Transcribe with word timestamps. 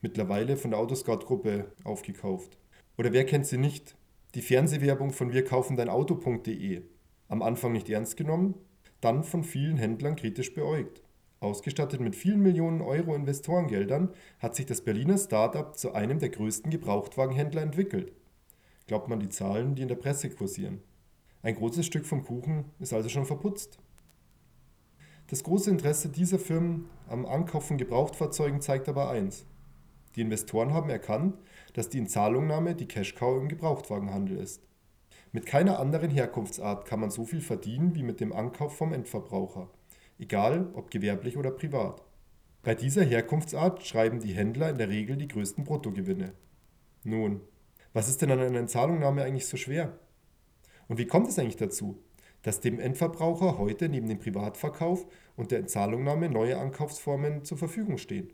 Mittlerweile 0.00 0.56
von 0.56 0.72
der 0.72 0.80
Autoscout-Gruppe 0.80 1.70
aufgekauft. 1.84 2.58
Oder 2.98 3.12
wer 3.12 3.24
kennt 3.24 3.46
sie 3.46 3.58
nicht? 3.58 3.94
Die 4.34 4.42
Fernsehwerbung 4.42 5.12
von 5.12 5.32
wirkaufendeinauto.de. 5.32 6.82
Am 7.28 7.42
Anfang 7.42 7.70
nicht 7.70 7.88
ernst 7.88 8.16
genommen, 8.16 8.56
dann 9.02 9.24
von 9.24 9.44
vielen 9.44 9.76
Händlern 9.76 10.16
kritisch 10.16 10.54
beäugt. 10.54 11.02
Ausgestattet 11.40 12.00
mit 12.00 12.14
vielen 12.14 12.40
Millionen 12.40 12.80
Euro 12.80 13.14
Investorengeldern 13.14 14.10
hat 14.38 14.54
sich 14.54 14.64
das 14.64 14.80
Berliner 14.80 15.18
Startup 15.18 15.76
zu 15.76 15.92
einem 15.92 16.20
der 16.20 16.28
größten 16.28 16.70
Gebrauchtwagenhändler 16.70 17.62
entwickelt. 17.62 18.12
Glaubt 18.86 19.08
man 19.08 19.18
die 19.18 19.28
Zahlen, 19.28 19.74
die 19.74 19.82
in 19.82 19.88
der 19.88 19.96
Presse 19.96 20.30
kursieren. 20.30 20.80
Ein 21.42 21.56
großes 21.56 21.84
Stück 21.84 22.06
vom 22.06 22.22
Kuchen 22.24 22.66
ist 22.78 22.92
also 22.92 23.08
schon 23.08 23.26
verputzt. 23.26 23.78
Das 25.28 25.42
große 25.42 25.70
Interesse 25.70 26.08
dieser 26.08 26.38
Firmen 26.38 26.88
am 27.08 27.26
Ankauf 27.26 27.66
von 27.66 27.78
Gebrauchtfahrzeugen 27.78 28.60
zeigt 28.60 28.88
aber 28.88 29.10
eins. 29.10 29.44
Die 30.14 30.20
Investoren 30.20 30.72
haben 30.72 30.90
erkannt, 30.90 31.36
dass 31.72 31.88
die 31.88 31.98
Inzahlungnahme 31.98 32.76
die 32.76 32.86
Cash-Cow 32.86 33.40
im 33.40 33.48
Gebrauchtwagenhandel 33.48 34.38
ist. 34.38 34.62
Mit 35.34 35.46
keiner 35.46 35.78
anderen 35.78 36.10
Herkunftsart 36.10 36.84
kann 36.84 37.00
man 37.00 37.10
so 37.10 37.24
viel 37.24 37.40
verdienen 37.40 37.94
wie 37.94 38.02
mit 38.02 38.20
dem 38.20 38.34
Ankauf 38.34 38.76
vom 38.76 38.92
Endverbraucher, 38.92 39.70
egal 40.18 40.70
ob 40.74 40.90
gewerblich 40.90 41.38
oder 41.38 41.50
privat. 41.50 42.02
Bei 42.62 42.74
dieser 42.74 43.02
Herkunftsart 43.02 43.82
schreiben 43.82 44.20
die 44.20 44.34
Händler 44.34 44.68
in 44.68 44.76
der 44.76 44.90
Regel 44.90 45.16
die 45.16 45.28
größten 45.28 45.64
Bruttogewinne. 45.64 46.34
Nun, 47.02 47.40
was 47.94 48.10
ist 48.10 48.20
denn 48.20 48.30
an 48.30 48.40
einer 48.40 48.58
Entzahlungnahme 48.58 49.22
eigentlich 49.22 49.46
so 49.46 49.56
schwer? 49.56 49.98
Und 50.86 50.98
wie 50.98 51.06
kommt 51.06 51.28
es 51.28 51.38
eigentlich 51.38 51.56
dazu, 51.56 51.98
dass 52.42 52.60
dem 52.60 52.78
Endverbraucher 52.78 53.56
heute 53.56 53.88
neben 53.88 54.08
dem 54.08 54.18
Privatverkauf 54.18 55.06
und 55.36 55.50
der 55.50 55.60
Entzahlungnahme 55.60 56.28
neue 56.28 56.58
Ankaufsformen 56.58 57.42
zur 57.46 57.56
Verfügung 57.56 57.96
stehen? 57.96 58.30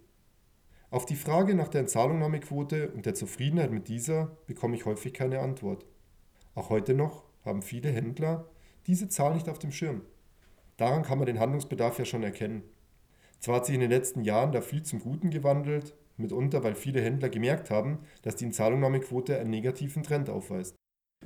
Auf 0.91 1.07
die 1.07 1.17
Frage 1.17 1.55
nach 1.55 1.69
der 1.69 1.83
Entzahlungnahmequote 1.83 2.91
und 2.91 3.07
der 3.07 3.15
Zufriedenheit 3.15 3.71
mit 3.71 3.87
dieser 3.87 4.37
bekomme 4.49 4.75
ich 4.75 4.85
häufig 4.85 5.15
keine 5.15 5.39
Antwort. 5.39 5.87
Auch 6.59 6.71
heute 6.71 6.93
noch 6.93 7.23
haben 7.45 7.63
viele 7.63 7.89
Händler 7.89 8.49
diese 8.89 9.09
Zahl 9.09 9.35
nicht 9.35 9.49
auf 9.49 9.61
dem 9.61 9.71
Schirm. 9.71 10.03
Daran 10.77 11.05
kann 11.05 11.19
man 11.19 11.27
den 11.27 11.39
Handlungsbedarf 11.39 12.01
ja 12.01 12.05
schon 12.05 12.25
erkennen. 12.25 12.65
Zwar 13.39 13.57
hat 13.57 13.67
sich 13.67 13.77
in 13.77 13.81
den 13.81 13.91
letzten 13.91 14.25
Jahren 14.25 14.51
da 14.51 14.61
viel 14.61 14.83
zum 14.83 14.99
Guten 14.99 15.31
gewandelt, 15.31 15.95
mitunter 16.17 16.65
weil 16.65 16.75
viele 16.75 17.01
Händler 17.01 17.29
gemerkt 17.29 17.71
haben, 17.71 18.01
dass 18.23 18.35
die 18.35 18.47
Entzahlungnahmequote 18.47 19.39
einen 19.39 19.51
negativen 19.51 20.03
Trend 20.03 20.31
aufweist. 20.31 20.75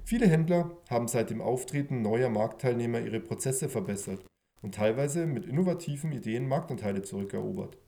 Viele 0.04 0.28
Händler 0.28 0.76
haben 0.90 1.08
seit 1.08 1.30
dem 1.30 1.40
Auftreten 1.40 2.02
neuer 2.02 2.28
Marktteilnehmer 2.28 3.00
ihre 3.00 3.20
Prozesse 3.20 3.70
verbessert 3.70 4.22
und 4.60 4.74
teilweise 4.74 5.24
mit 5.24 5.46
innovativen 5.46 6.12
Ideen 6.12 6.46
Marktanteile 6.46 7.00
zurückerobert. 7.00 7.78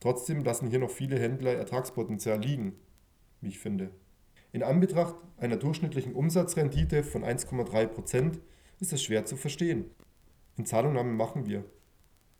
Trotzdem 0.00 0.42
lassen 0.42 0.68
hier 0.68 0.80
noch 0.80 0.90
viele 0.90 1.16
Händler 1.16 1.52
Ertragspotenzial 1.52 2.40
liegen, 2.40 2.74
wie 3.40 3.50
ich 3.50 3.60
finde. 3.60 3.92
In 4.52 4.62
Anbetracht 4.62 5.14
einer 5.38 5.56
durchschnittlichen 5.56 6.14
Umsatzrendite 6.14 7.02
von 7.02 7.24
1,3% 7.24 8.38
ist 8.80 8.92
es 8.92 9.02
schwer 9.02 9.24
zu 9.24 9.36
verstehen. 9.36 9.86
In 10.58 10.66
Zahlungnahmen 10.66 11.16
machen 11.16 11.46
wir. 11.46 11.64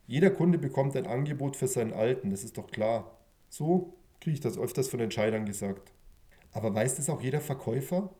Jeder 0.06 0.30
Kunde 0.30 0.58
bekommt 0.58 0.94
ein 0.94 1.06
Angebot 1.06 1.56
für 1.56 1.68
seinen 1.68 1.94
Alten, 1.94 2.30
das 2.30 2.44
ist 2.44 2.58
doch 2.58 2.70
klar. 2.70 3.18
So 3.48 3.94
kriege 4.20 4.34
ich 4.34 4.40
das 4.40 4.58
öfters 4.58 4.88
von 4.88 5.00
Entscheidern 5.00 5.46
gesagt. 5.46 5.92
Aber 6.52 6.74
weiß 6.74 6.96
das 6.96 7.08
auch 7.08 7.22
jeder 7.22 7.40
Verkäufer? 7.40 8.14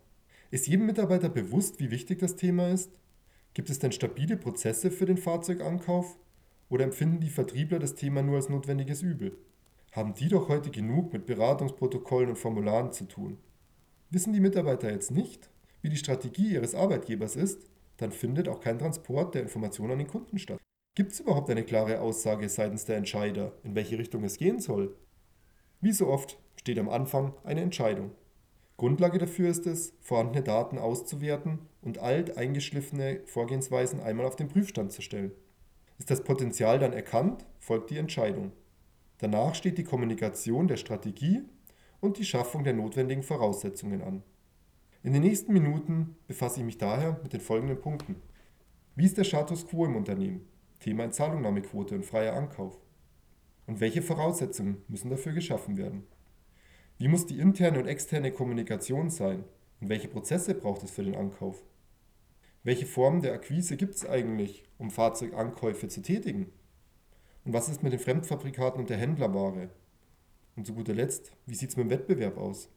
Ist 0.51 0.67
jedem 0.67 0.87
Mitarbeiter 0.87 1.29
bewusst, 1.29 1.79
wie 1.79 1.91
wichtig 1.91 2.19
das 2.19 2.37
Thema 2.37 2.69
ist? 2.69 2.99
Gibt 3.53 3.69
es 3.69 3.79
denn 3.79 3.93
stabile 3.93 4.39
Prozesse 4.39 4.91
für 4.91 5.05
den 5.05 5.19
Fahrzeugankauf? 5.19 6.17
Oder 6.71 6.85
empfinden 6.85 7.21
die 7.21 7.29
Vertriebler 7.29 7.79
das 7.79 7.95
Thema 7.95 8.23
nur 8.23 8.37
als 8.37 8.49
notwendiges 8.49 9.03
Übel? 9.03 9.37
Haben 9.93 10.15
die 10.15 10.29
doch 10.29 10.49
heute 10.49 10.71
genug 10.71 11.13
mit 11.13 11.27
Beratungsprotokollen 11.27 12.31
und 12.31 12.39
Formularen 12.39 12.93
zu 12.93 13.05
tun? 13.05 13.37
Wissen 14.13 14.35
die 14.35 14.41
Mitarbeiter 14.41 14.93
jetzt 14.93 15.11
nicht, 15.11 15.49
wie 15.81 15.89
die 15.89 15.97
Strategie 15.97 16.53
ihres 16.53 16.75
Arbeitgebers 16.75 17.35
ist, 17.35 17.63
dann 17.97 18.13
findet 18.13 18.47
auch 18.47 18.61
kein 18.61 18.79
Transport 18.79 19.35
der 19.35 19.41
Informationen 19.41 19.93
an 19.93 19.99
den 20.01 20.07
Kunden 20.07 20.39
statt. 20.39 20.61
Gibt 20.95 21.13
es 21.13 21.21
überhaupt 21.21 21.49
eine 21.49 21.65
klare 21.65 21.99
Aussage 21.99 22.47
seitens 22.51 22.85
der 22.85 22.99
Entscheider, 22.99 23.53
in 23.65 23.75
welche 23.75 23.97
Richtung 23.97 24.23
es 24.25 24.37
gehen 24.37 24.61
soll? 24.61 24.95
Wie 25.81 25.93
so 25.93 26.09
oft 26.09 26.39
steht 26.57 26.79
am 26.79 26.91
Anfang 26.91 27.33
eine 27.43 27.63
Entscheidung. 27.63 28.11
Grundlage 28.77 29.17
dafür 29.17 29.49
ist 29.49 29.67
es, 29.67 29.95
vorhandene 30.03 30.43
Daten 30.45 30.77
auszuwerten 30.77 31.61
und 31.81 31.97
alt 31.97 32.37
eingeschliffene 32.37 33.21
Vorgehensweisen 33.25 34.01
einmal 34.01 34.27
auf 34.27 34.37
den 34.37 34.49
Prüfstand 34.49 34.93
zu 34.93 35.01
stellen. 35.01 35.33
Ist 35.99 36.11
das 36.11 36.23
Potenzial 36.23 36.79
dann 36.79 36.93
erkannt, 36.93 37.47
folgt 37.61 37.89
die 37.89 37.97
Entscheidung. 37.97 38.53
Danach 39.17 39.55
steht 39.55 39.79
die 39.79 39.85
Kommunikation 39.85 40.69
der 40.69 40.77
Strategie 40.77 41.45
und 42.03 42.19
die 42.19 42.25
Schaffung 42.25 42.65
der 42.65 42.73
notwendigen 42.75 43.23
Voraussetzungen 43.23 44.03
an. 44.03 44.25
In 45.05 45.13
den 45.13 45.23
nächsten 45.23 45.53
Minuten 45.53 46.17
befasse 46.27 46.59
ich 46.59 46.67
mich 46.67 46.77
daher 46.77 47.21
mit 47.23 47.33
den 47.33 47.41
folgenden 47.41 47.81
Punkten. 47.81 48.17
Wie 48.97 49.07
ist 49.07 49.17
der 49.17 49.25
Status 49.25 49.67
quo 49.69 49.87
im 49.87 49.95
Unternehmen? 49.95 50.47
Thema 50.81 51.05
Entzahlungnahmequote 51.05 51.95
und 51.95 52.05
freier 52.05 52.35
Ankauf. 52.35 52.77
Und 53.69 53.81
welche 53.81 54.03
Voraussetzungen 54.03 54.83
müssen 54.89 55.11
dafür 55.11 55.33
geschaffen 55.33 55.77
werden? 55.77 56.05
Wie 56.99 57.07
muss 57.07 57.27
die 57.27 57.39
interne 57.39 57.79
und 57.79 57.87
externe 57.87 58.33
Kommunikation 58.33 59.09
sein? 59.09 59.45
Und 59.81 59.89
welche 59.89 60.09
Prozesse 60.09 60.55
braucht 60.55 60.83
es 60.83 60.91
für 60.91 61.05
den 61.05 61.15
Ankauf? 61.15 61.63
Welche 62.65 62.87
Formen 62.87 63.23
der 63.23 63.33
Akquise 63.33 63.77
gibt 63.77 63.95
es 63.95 64.05
eigentlich, 64.05 64.65
um 64.77 64.91
Fahrzeugankäufe 64.91 65.87
zu 65.87 66.03
tätigen? 66.03 66.53
Und 67.45 67.53
was 67.53 67.69
ist 67.69 67.85
mit 67.85 67.93
den 67.93 68.01
Fremdfabrikaten 68.01 68.81
und 68.81 68.91
der 68.91 68.99
Händlerware? 68.99 69.71
Und 70.55 70.67
zu 70.67 70.75
guter 70.75 70.93
Letzt, 70.93 71.33
wie 71.47 71.55
sieht 71.55 71.71
es 71.71 71.77
mit 71.77 71.87
dem 71.87 71.91
Wettbewerb 71.91 72.37
aus? 72.37 72.69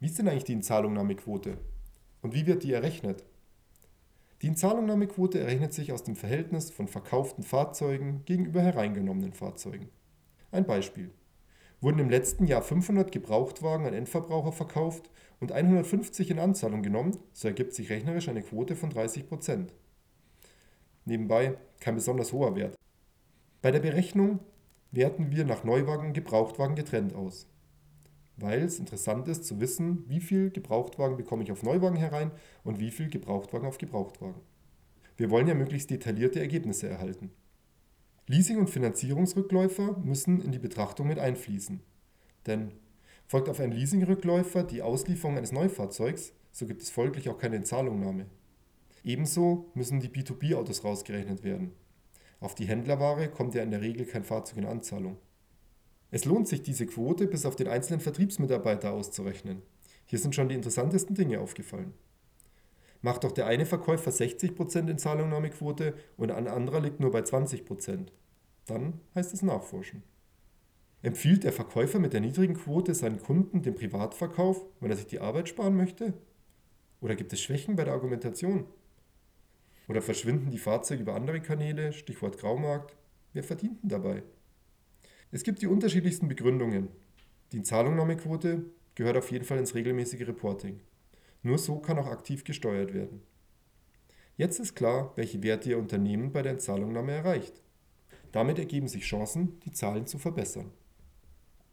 Wie 0.00 0.06
ist 0.06 0.18
denn 0.18 0.26
eigentlich 0.26 0.42
die 0.42 0.54
Inzahlungnahmequote? 0.54 1.58
Und 2.22 2.34
wie 2.34 2.46
wird 2.46 2.64
die 2.64 2.72
errechnet? 2.72 3.24
Die 4.42 4.48
Inzahlungnahmequote 4.48 5.38
errechnet 5.38 5.72
sich 5.72 5.92
aus 5.92 6.02
dem 6.02 6.16
Verhältnis 6.16 6.72
von 6.72 6.88
verkauften 6.88 7.44
Fahrzeugen 7.44 8.24
gegenüber 8.24 8.60
hereingenommenen 8.60 9.32
Fahrzeugen. 9.32 9.88
Ein 10.50 10.66
Beispiel. 10.66 11.12
Wurden 11.82 11.98
im 11.98 12.10
letzten 12.10 12.46
Jahr 12.46 12.62
500 12.62 13.10
Gebrauchtwagen 13.10 13.86
an 13.86 13.92
Endverbraucher 13.92 14.52
verkauft 14.52 15.10
und 15.40 15.50
150 15.50 16.30
in 16.30 16.38
Anzahlung 16.38 16.82
genommen, 16.82 17.18
so 17.32 17.48
ergibt 17.48 17.74
sich 17.74 17.90
rechnerisch 17.90 18.28
eine 18.28 18.42
Quote 18.42 18.76
von 18.76 18.90
30% 18.90 19.66
Nebenbei 21.04 21.56
kein 21.80 21.96
besonders 21.96 22.32
hoher 22.32 22.54
Wert. 22.54 22.76
Bei 23.60 23.72
der 23.72 23.80
Berechnung 23.80 24.38
werten 24.92 25.32
wir 25.32 25.44
nach 25.44 25.64
Neuwagen 25.64 26.06
und 26.06 26.12
Gebrauchtwagen 26.12 26.76
getrennt 26.76 27.14
aus. 27.14 27.48
Weil 28.36 28.62
es 28.62 28.78
interessant 28.78 29.26
ist 29.26 29.44
zu 29.44 29.60
wissen, 29.60 30.04
wie 30.08 30.20
viel 30.20 30.50
Gebrauchtwagen 30.50 31.16
bekomme 31.16 31.42
ich 31.42 31.50
auf 31.50 31.64
Neuwagen 31.64 31.96
herein 31.96 32.30
und 32.62 32.78
wie 32.78 32.92
viel 32.92 33.08
Gebrauchtwagen 33.08 33.66
auf 33.66 33.78
Gebrauchtwagen. 33.78 34.40
Wir 35.16 35.30
wollen 35.30 35.48
ja 35.48 35.54
möglichst 35.54 35.90
detaillierte 35.90 36.38
Ergebnisse 36.38 36.88
erhalten. 36.88 37.32
Leasing- 38.32 38.56
und 38.56 38.70
Finanzierungsrückläufer 38.70 39.98
müssen 40.02 40.40
in 40.40 40.52
die 40.52 40.58
Betrachtung 40.58 41.06
mit 41.06 41.18
einfließen. 41.18 41.82
Denn 42.46 42.72
folgt 43.26 43.50
auf 43.50 43.60
einen 43.60 43.72
Leasingrückläufer 43.72 44.64
die 44.64 44.80
Auslieferung 44.80 45.36
eines 45.36 45.52
Neufahrzeugs, 45.52 46.32
so 46.50 46.64
gibt 46.64 46.80
es 46.80 46.88
folglich 46.88 47.28
auch 47.28 47.36
keine 47.36 47.56
Entzahlungnahme. 47.56 48.24
Ebenso 49.04 49.70
müssen 49.74 50.00
die 50.00 50.08
B2B-Autos 50.08 50.82
rausgerechnet 50.82 51.44
werden. 51.44 51.72
Auf 52.40 52.54
die 52.54 52.64
Händlerware 52.64 53.28
kommt 53.28 53.54
ja 53.54 53.62
in 53.62 53.70
der 53.70 53.82
Regel 53.82 54.06
kein 54.06 54.24
Fahrzeug 54.24 54.56
in 54.56 54.64
Anzahlung. 54.64 55.18
Es 56.10 56.24
lohnt 56.24 56.48
sich, 56.48 56.62
diese 56.62 56.86
Quote 56.86 57.26
bis 57.26 57.44
auf 57.44 57.54
den 57.54 57.68
einzelnen 57.68 58.00
Vertriebsmitarbeiter 58.00 58.94
auszurechnen. 58.94 59.60
Hier 60.06 60.18
sind 60.18 60.34
schon 60.34 60.48
die 60.48 60.54
interessantesten 60.54 61.14
Dinge 61.14 61.38
aufgefallen. 61.38 61.92
Macht 63.02 63.24
doch 63.24 63.32
der 63.32 63.44
eine 63.44 63.66
Verkäufer 63.66 64.10
60% 64.10 64.88
in 64.88 64.96
Zahlungnahmequote 64.96 65.92
und 66.16 66.30
ein 66.30 66.48
anderer 66.48 66.80
liegt 66.80 66.98
nur 66.98 67.10
bei 67.10 67.20
20%. 67.20 68.06
Dann 68.66 69.00
heißt 69.14 69.34
es 69.34 69.42
nachforschen. 69.42 70.02
Empfiehlt 71.02 71.42
der 71.42 71.52
Verkäufer 71.52 71.98
mit 71.98 72.12
der 72.12 72.20
niedrigen 72.20 72.54
Quote 72.54 72.94
seinen 72.94 73.20
Kunden 73.20 73.62
den 73.62 73.74
Privatverkauf, 73.74 74.64
wenn 74.80 74.90
er 74.90 74.96
sich 74.96 75.08
die 75.08 75.18
Arbeit 75.18 75.48
sparen 75.48 75.76
möchte? 75.76 76.14
Oder 77.00 77.16
gibt 77.16 77.32
es 77.32 77.40
Schwächen 77.40 77.74
bei 77.74 77.84
der 77.84 77.94
Argumentation? 77.94 78.66
Oder 79.88 80.00
verschwinden 80.00 80.52
die 80.52 80.58
Fahrzeuge 80.58 81.02
über 81.02 81.14
andere 81.14 81.40
Kanäle, 81.40 81.92
Stichwort 81.92 82.38
Graumarkt? 82.38 82.96
Wer 83.32 83.42
verdient 83.42 83.82
denn 83.82 83.88
dabei? 83.88 84.22
Es 85.32 85.42
gibt 85.42 85.60
die 85.62 85.66
unterschiedlichsten 85.66 86.28
Begründungen. 86.28 86.88
Die 87.50 87.62
Zahlungnahmequote 87.62 88.66
gehört 88.94 89.16
auf 89.16 89.32
jeden 89.32 89.44
Fall 89.44 89.58
ins 89.58 89.74
regelmäßige 89.74 90.28
Reporting. 90.28 90.80
Nur 91.42 91.58
so 91.58 91.80
kann 91.80 91.98
auch 91.98 92.06
aktiv 92.06 92.44
gesteuert 92.44 92.94
werden. 92.94 93.22
Jetzt 94.36 94.60
ist 94.60 94.74
klar, 94.74 95.12
welche 95.16 95.42
Werte 95.42 95.70
Ihr 95.70 95.78
Unternehmen 95.78 96.32
bei 96.32 96.42
der 96.42 96.52
Entzahlungnahme 96.52 97.12
erreicht. 97.12 97.61
Damit 98.32 98.58
ergeben 98.58 98.88
sich 98.88 99.04
Chancen, 99.04 99.60
die 99.60 99.72
Zahlen 99.72 100.06
zu 100.06 100.18
verbessern. 100.18 100.72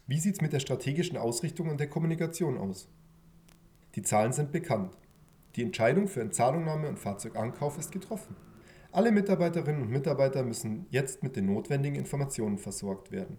Wie 0.07 0.19
sieht 0.19 0.35
es 0.35 0.41
mit 0.41 0.53
der 0.53 0.59
strategischen 0.59 1.17
Ausrichtung 1.17 1.69
und 1.69 1.79
der 1.79 1.89
Kommunikation 1.89 2.57
aus? 2.57 2.89
Die 3.95 4.01
Zahlen 4.01 4.33
sind 4.33 4.51
bekannt. 4.51 4.97
Die 5.55 5.63
Entscheidung 5.63 6.07
für 6.07 6.21
Entzahlungnahme 6.21 6.89
und 6.89 6.99
Fahrzeugankauf 6.99 7.77
ist 7.77 7.91
getroffen. 7.91 8.35
Alle 8.91 9.11
Mitarbeiterinnen 9.11 9.81
und 9.81 9.89
Mitarbeiter 9.89 10.43
müssen 10.43 10.87
jetzt 10.89 11.23
mit 11.23 11.35
den 11.35 11.45
notwendigen 11.45 11.95
Informationen 11.95 12.57
versorgt 12.57 13.11
werden. 13.11 13.37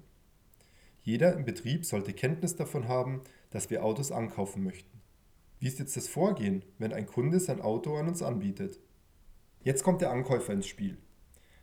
Jeder 1.02 1.34
im 1.34 1.44
Betrieb 1.44 1.84
sollte 1.84 2.12
Kenntnis 2.12 2.56
davon 2.56 2.88
haben, 2.88 3.22
dass 3.50 3.68
wir 3.70 3.84
Autos 3.84 4.12
ankaufen 4.12 4.62
möchten. 4.62 5.00
Wie 5.58 5.66
ist 5.66 5.78
jetzt 5.78 5.96
das 5.96 6.08
Vorgehen, 6.08 6.64
wenn 6.78 6.92
ein 6.92 7.06
Kunde 7.06 7.40
sein 7.40 7.60
Auto 7.60 7.96
an 7.96 8.08
uns 8.08 8.22
anbietet? 8.22 8.78
Jetzt 9.62 9.82
kommt 9.82 10.00
der 10.00 10.10
Ankäufer 10.10 10.52
ins 10.52 10.66
Spiel. 10.66 10.98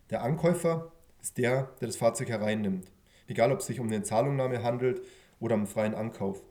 Der 0.09 0.21
Ankäufer 0.21 0.91
ist 1.21 1.37
der, 1.37 1.69
der 1.79 1.87
das 1.87 1.97
Fahrzeug 1.97 2.29
hereinnimmt 2.29 2.91
egal 3.27 3.51
ob 3.51 3.59
es 3.59 3.67
sich 3.67 3.79
um 3.79 3.87
eine 3.87 4.03
Zahlungnahme 4.03 4.63
handelt 4.63 5.01
oder 5.39 5.55
um 5.55 5.67
freien 5.67 5.93
Ankauf. 5.93 6.41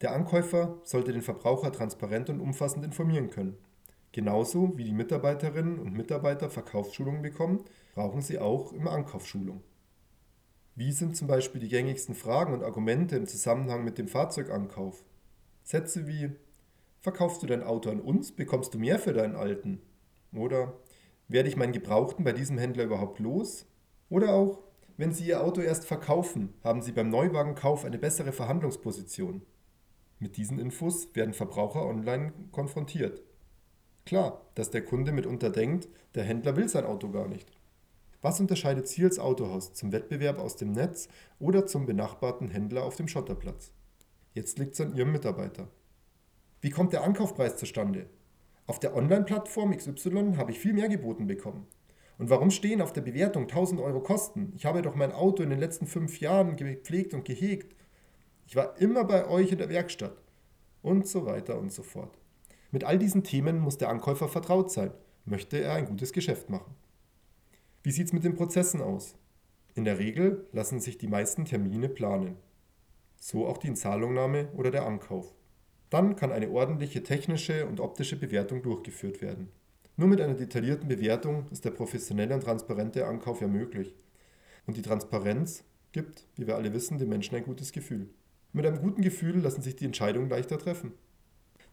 Der 0.00 0.12
Ankäufer 0.12 0.78
sollte 0.82 1.12
den 1.12 1.22
Verbraucher 1.22 1.72
transparent 1.72 2.28
und 2.28 2.40
umfassend 2.40 2.84
informieren 2.84 3.30
können. 3.30 3.56
Genauso 4.10 4.76
wie 4.76 4.84
die 4.84 4.92
Mitarbeiterinnen 4.92 5.78
und 5.78 5.94
Mitarbeiter 5.94 6.50
Verkaufsschulungen 6.50 7.22
bekommen, 7.22 7.64
brauchen 7.94 8.20
sie 8.20 8.38
auch 8.38 8.72
immer 8.72 8.90
Ankaufsschulung. 8.90 9.62
Wie 10.74 10.92
sind 10.92 11.16
zum 11.16 11.28
Beispiel 11.28 11.60
die 11.60 11.68
gängigsten 11.68 12.14
Fragen 12.14 12.52
und 12.52 12.62
Argumente 12.62 13.16
im 13.16 13.26
Zusammenhang 13.26 13.84
mit 13.84 13.98
dem 13.98 14.08
Fahrzeugankauf? 14.08 15.04
Sätze 15.62 16.06
wie 16.06 16.32
Verkaufst 17.00 17.42
du 17.42 17.46
dein 17.46 17.62
Auto 17.62 17.90
an 17.90 18.00
uns, 18.00 18.32
bekommst 18.32 18.74
du 18.74 18.78
mehr 18.78 18.98
für 18.98 19.12
deinen 19.12 19.34
alten? 19.34 19.80
Oder 20.32 20.74
werde 21.28 21.48
ich 21.48 21.56
meinen 21.56 21.72
Gebrauchten 21.72 22.24
bei 22.24 22.32
diesem 22.32 22.58
Händler 22.58 22.84
überhaupt 22.84 23.18
los? 23.18 23.66
Oder 24.12 24.34
auch 24.34 24.58
wenn 24.98 25.14
Sie 25.14 25.26
Ihr 25.26 25.42
Auto 25.42 25.62
erst 25.62 25.86
verkaufen, 25.86 26.52
haben 26.62 26.82
Sie 26.82 26.92
beim 26.92 27.08
Neuwagenkauf 27.08 27.86
eine 27.86 27.96
bessere 27.96 28.32
Verhandlungsposition. 28.32 29.40
Mit 30.18 30.36
diesen 30.36 30.58
Infos 30.58 31.14
werden 31.14 31.32
Verbraucher 31.32 31.86
online 31.86 32.34
konfrontiert. 32.50 33.22
Klar, 34.04 34.42
dass 34.54 34.68
der 34.68 34.84
Kunde 34.84 35.12
mitunter 35.12 35.48
denkt, 35.48 35.88
der 36.14 36.24
Händler 36.24 36.56
will 36.56 36.68
sein 36.68 36.84
Auto 36.84 37.08
gar 37.08 37.26
nicht. 37.26 37.50
Was 38.20 38.38
unterscheidet 38.38 38.86
Sie 38.86 39.02
als 39.02 39.18
Autohaus 39.18 39.72
zum 39.72 39.92
Wettbewerb 39.92 40.38
aus 40.38 40.56
dem 40.56 40.72
Netz 40.72 41.08
oder 41.38 41.64
zum 41.64 41.86
benachbarten 41.86 42.50
Händler 42.50 42.84
auf 42.84 42.96
dem 42.96 43.08
Schotterplatz? 43.08 43.72
Jetzt 44.34 44.58
liegt 44.58 44.74
es 44.74 44.82
an 44.82 44.94
Ihrem 44.94 45.12
Mitarbeiter. 45.12 45.68
Wie 46.60 46.70
kommt 46.70 46.92
der 46.92 47.02
Ankaufpreis 47.02 47.56
zustande? 47.56 48.10
Auf 48.66 48.78
der 48.78 48.94
Online-Plattform 48.94 49.74
XY 49.74 50.34
habe 50.36 50.50
ich 50.50 50.58
viel 50.58 50.74
mehr 50.74 50.90
geboten 50.90 51.26
bekommen. 51.26 51.66
Und 52.22 52.30
warum 52.30 52.52
stehen 52.52 52.80
auf 52.80 52.92
der 52.92 53.00
Bewertung 53.00 53.48
1000 53.48 53.80
Euro 53.80 53.98
Kosten? 53.98 54.52
Ich 54.54 54.64
habe 54.64 54.80
doch 54.80 54.94
mein 54.94 55.10
Auto 55.10 55.42
in 55.42 55.50
den 55.50 55.58
letzten 55.58 55.88
fünf 55.88 56.20
Jahren 56.20 56.54
gepflegt 56.54 57.14
und 57.14 57.24
gehegt. 57.24 57.74
Ich 58.46 58.54
war 58.54 58.80
immer 58.80 59.02
bei 59.02 59.26
euch 59.26 59.50
in 59.50 59.58
der 59.58 59.68
Werkstatt. 59.68 60.16
Und 60.82 61.08
so 61.08 61.26
weiter 61.26 61.58
und 61.58 61.72
so 61.72 61.82
fort. 61.82 62.16
Mit 62.70 62.84
all 62.84 62.96
diesen 62.96 63.24
Themen 63.24 63.58
muss 63.58 63.76
der 63.76 63.88
Ankäufer 63.88 64.28
vertraut 64.28 64.70
sein, 64.70 64.92
möchte 65.24 65.58
er 65.58 65.72
ein 65.72 65.86
gutes 65.86 66.12
Geschäft 66.12 66.48
machen. 66.48 66.76
Wie 67.82 67.90
sieht 67.90 68.06
es 68.06 68.12
mit 68.12 68.22
den 68.22 68.36
Prozessen 68.36 68.82
aus? 68.82 69.16
In 69.74 69.84
der 69.84 69.98
Regel 69.98 70.46
lassen 70.52 70.78
sich 70.78 70.98
die 70.98 71.08
meisten 71.08 71.44
Termine 71.44 71.88
planen. 71.88 72.36
So 73.16 73.48
auch 73.48 73.58
die 73.58 73.66
Inzahlungnahme 73.66 74.46
oder 74.56 74.70
der 74.70 74.86
Ankauf. 74.86 75.34
Dann 75.90 76.14
kann 76.14 76.30
eine 76.30 76.50
ordentliche 76.50 77.02
technische 77.02 77.66
und 77.66 77.80
optische 77.80 78.14
Bewertung 78.14 78.62
durchgeführt 78.62 79.20
werden. 79.22 79.48
Nur 79.96 80.08
mit 80.08 80.20
einer 80.20 80.34
detaillierten 80.34 80.88
Bewertung 80.88 81.46
ist 81.50 81.64
der 81.64 81.70
professionelle 81.70 82.34
und 82.34 82.42
transparente 82.42 83.06
Ankauf 83.06 83.40
ja 83.40 83.46
möglich. 83.46 83.94
Und 84.66 84.76
die 84.76 84.82
Transparenz 84.82 85.64
gibt, 85.92 86.26
wie 86.36 86.46
wir 86.46 86.56
alle 86.56 86.72
wissen, 86.72 86.98
den 86.98 87.08
Menschen 87.08 87.36
ein 87.36 87.44
gutes 87.44 87.72
Gefühl. 87.72 88.08
Mit 88.52 88.66
einem 88.66 88.80
guten 88.80 89.02
Gefühl 89.02 89.38
lassen 89.38 89.62
sich 89.62 89.76
die 89.76 89.84
Entscheidungen 89.84 90.30
leichter 90.30 90.58
treffen. 90.58 90.92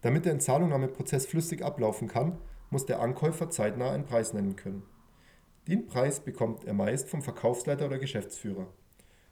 Damit 0.01 0.25
der 0.25 0.33
Entzahlungnahmeprozess 0.33 1.25
flüssig 1.25 1.63
ablaufen 1.63 2.07
kann, 2.07 2.37
muss 2.69 2.85
der 2.85 3.01
Ankäufer 3.01 3.49
zeitnah 3.49 3.91
einen 3.91 4.05
Preis 4.05 4.33
nennen 4.33 4.55
können. 4.55 4.83
Den 5.67 5.87
Preis 5.87 6.19
bekommt 6.19 6.65
er 6.65 6.73
meist 6.73 7.09
vom 7.09 7.21
Verkaufsleiter 7.21 7.85
oder 7.85 7.99
Geschäftsführer. 7.99 8.67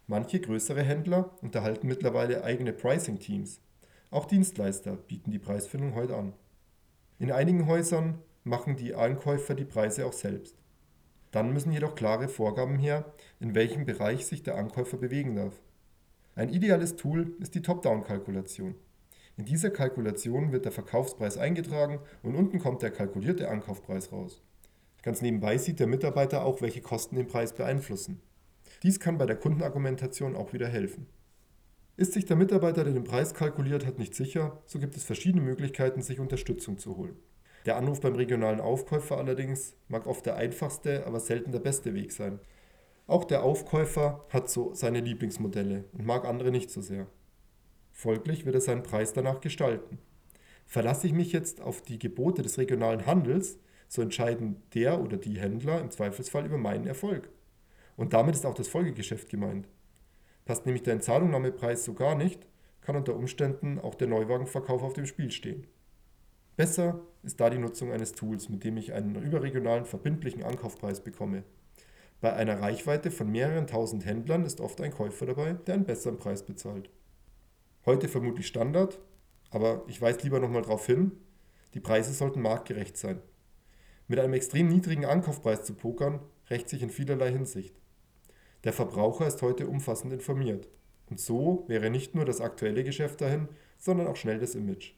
Manche 0.07 0.39
größere 0.39 0.83
Händler 0.83 1.35
unterhalten 1.41 1.87
mittlerweile 1.87 2.43
eigene 2.43 2.73
Pricing-Teams. 2.73 3.59
Auch 4.11 4.25
Dienstleister 4.25 4.95
bieten 4.95 5.31
die 5.31 5.39
Preisfindung 5.39 5.95
heute 5.95 6.15
an. 6.15 6.33
In 7.19 7.31
einigen 7.31 7.65
Häusern 7.67 8.19
machen 8.47 8.75
die 8.75 8.95
Einkäufer 8.95 9.53
die 9.53 9.65
Preise 9.65 10.05
auch 10.05 10.13
selbst. 10.13 10.55
Dann 11.31 11.53
müssen 11.53 11.71
jedoch 11.71 11.95
klare 11.95 12.29
Vorgaben 12.29 12.79
her, 12.79 13.05
in 13.39 13.53
welchem 13.53 13.85
Bereich 13.85 14.25
sich 14.25 14.43
der 14.43 14.55
Ankäufer 14.55 14.97
bewegen 14.97 15.35
darf. 15.35 15.61
Ein 16.35 16.49
ideales 16.49 16.95
Tool 16.95 17.35
ist 17.39 17.55
die 17.55 17.61
Top-Down-Kalkulation. 17.61 18.75
In 19.37 19.45
dieser 19.45 19.69
Kalkulation 19.69 20.51
wird 20.51 20.65
der 20.65 20.71
Verkaufspreis 20.71 21.37
eingetragen 21.37 21.99
und 22.23 22.35
unten 22.35 22.59
kommt 22.59 22.81
der 22.81 22.91
kalkulierte 22.91 23.49
Ankaufpreis 23.49 24.11
raus. 24.11 24.41
Ganz 25.03 25.21
nebenbei 25.21 25.57
sieht 25.57 25.79
der 25.79 25.87
Mitarbeiter 25.87 26.43
auch, 26.43 26.61
welche 26.61 26.81
Kosten 26.81 27.15
den 27.15 27.27
Preis 27.27 27.53
beeinflussen. 27.53 28.21
Dies 28.83 28.99
kann 28.99 29.17
bei 29.17 29.25
der 29.25 29.35
Kundenargumentation 29.35 30.35
auch 30.35 30.53
wieder 30.53 30.67
helfen. 30.67 31.07
Ist 31.97 32.13
sich 32.13 32.25
der 32.25 32.35
Mitarbeiter, 32.35 32.83
der 32.83 32.93
den 32.93 33.03
Preis 33.03 33.33
kalkuliert 33.33 33.85
hat, 33.85 33.97
nicht 33.97 34.15
sicher, 34.15 34.61
so 34.65 34.79
gibt 34.79 34.95
es 34.95 35.03
verschiedene 35.03 35.43
Möglichkeiten, 35.43 36.01
sich 36.01 36.19
Unterstützung 36.19 36.77
zu 36.77 36.97
holen. 36.97 37.15
Der 37.67 37.75
Anruf 37.75 37.99
beim 37.99 38.15
regionalen 38.15 38.61
Aufkäufer 38.61 39.17
allerdings 39.17 39.75
mag 39.89 40.07
oft 40.07 40.25
der 40.25 40.37
einfachste, 40.37 41.05
aber 41.05 41.19
selten 41.19 41.51
der 41.51 41.59
beste 41.59 41.93
Weg 41.93 42.13
sein. 42.13 42.39
Auch 43.07 43.25
der 43.25 43.43
Aufkäufer 43.43 44.25
hat 44.29 44.49
so 44.49 44.73
seine 44.73 45.01
Lieblingsmodelle 45.01 45.83
und 45.91 46.05
mag 46.05 46.23
andere 46.23 46.51
nicht 46.51 46.71
so 46.71 46.79
sehr. 46.79 47.07
Folglich 47.91 48.45
wird 48.45 48.55
er 48.55 48.61
seinen 48.61 48.83
Preis 48.83 49.11
danach 49.11 49.41
gestalten. 49.41 49.99
Verlasse 50.65 51.07
ich 51.07 51.13
mich 51.13 51.33
jetzt 51.33 51.59
auf 51.59 51.81
die 51.81 51.99
Gebote 51.99 52.41
des 52.41 52.57
regionalen 52.57 53.05
Handels, 53.05 53.59
so 53.89 54.01
entscheiden 54.01 54.63
der 54.73 55.01
oder 55.01 55.17
die 55.17 55.37
Händler 55.37 55.81
im 55.81 55.91
Zweifelsfall 55.91 56.45
über 56.45 56.57
meinen 56.57 56.87
Erfolg. 56.87 57.27
Und 57.97 58.13
damit 58.13 58.35
ist 58.35 58.45
auch 58.45 58.53
das 58.53 58.69
Folgegeschäft 58.69 59.27
gemeint. 59.27 59.67
Passt 60.45 60.65
nämlich 60.65 60.83
der 60.83 60.93
Entzahlungnahmepreis 60.93 61.83
so 61.83 61.93
gar 61.93 62.15
nicht, 62.15 62.47
kann 62.79 62.95
unter 62.95 63.13
Umständen 63.13 63.77
auch 63.77 63.95
der 63.95 64.07
Neuwagenverkauf 64.07 64.83
auf 64.83 64.93
dem 64.93 65.05
Spiel 65.05 65.31
stehen. 65.31 65.67
Besser 66.57 66.99
ist 67.21 67.39
da 67.39 67.51
die 67.51 67.59
Nutzung 67.59 67.91
eines 67.91 68.13
Tools, 68.13 68.49
mit 68.49 68.63
dem 68.63 68.77
ich 68.77 68.91
einen 68.91 69.15
überregionalen 69.15 69.85
verbindlichen 69.85 70.43
Ankaufpreis 70.43 71.03
bekomme. 71.03 71.43
Bei 72.19 72.33
einer 72.33 72.59
Reichweite 72.59 73.11
von 73.11 73.31
mehreren 73.31 73.67
tausend 73.67 74.07
Händlern 74.07 74.43
ist 74.43 74.59
oft 74.59 74.81
ein 74.81 74.91
Käufer 74.91 75.27
dabei, 75.27 75.53
der 75.53 75.75
einen 75.75 75.85
besseren 75.85 76.17
Preis 76.17 76.43
bezahlt. 76.43 76.89
Heute 77.85 78.07
vermutlich 78.07 78.47
Standard, 78.47 78.99
aber 79.51 79.83
ich 79.87 80.01
weise 80.01 80.21
lieber 80.23 80.39
nochmal 80.39 80.63
darauf 80.63 80.87
hin, 80.87 81.11
die 81.75 81.79
Preise 81.79 82.11
sollten 82.11 82.41
marktgerecht 82.41 82.97
sein. 82.97 83.21
Mit 84.07 84.17
einem 84.17 84.33
extrem 84.33 84.67
niedrigen 84.67 85.05
Ankaufpreis 85.05 85.63
zu 85.63 85.75
pokern, 85.75 86.21
rächt 86.49 86.69
sich 86.69 86.81
in 86.81 86.89
vielerlei 86.89 87.31
Hinsicht. 87.31 87.75
Der 88.63 88.73
Verbraucher 88.73 89.27
ist 89.27 89.43
heute 89.43 89.67
umfassend 89.67 90.11
informiert. 90.11 90.67
Und 91.07 91.19
so 91.19 91.65
wäre 91.67 91.91
nicht 91.91 92.15
nur 92.15 92.25
das 92.25 92.41
aktuelle 92.41 92.83
Geschäft 92.83 93.21
dahin, 93.21 93.47
sondern 93.77 94.07
auch 94.07 94.15
schnell 94.15 94.39
das 94.39 94.55
Image. 94.55 94.93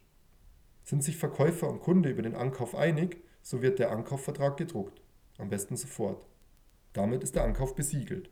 Sind 0.90 1.04
sich 1.04 1.18
Verkäufer 1.18 1.70
und 1.70 1.82
Kunde 1.82 2.10
über 2.10 2.24
den 2.24 2.34
Ankauf 2.34 2.74
einig, 2.74 3.22
so 3.44 3.62
wird 3.62 3.78
der 3.78 3.92
Ankaufvertrag 3.92 4.58
gedruckt. 4.58 5.04
Am 5.38 5.48
besten 5.48 5.78
sofort. 5.78 6.26
Damit 6.94 7.22
ist 7.22 7.36
der 7.36 7.44
Ankauf 7.44 7.76
besiegelt. 7.76 8.32